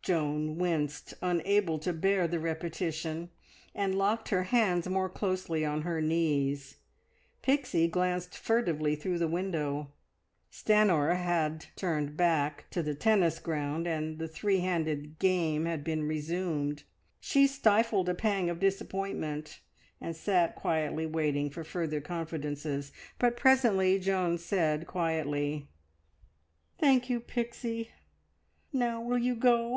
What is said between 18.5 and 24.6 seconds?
of disappointment and sat quietly waiting for further confidences, but presently Joan